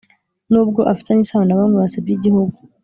Nubwo 0.51 0.81
afitanye 0.91 1.21
isano 1.23 1.45
na 1.45 1.57
bamwe 1.59 1.77
basebya 1.81 2.13
Igihugu 2.17 2.57